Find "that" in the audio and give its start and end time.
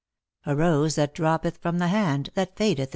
0.95-1.13, 2.33-2.55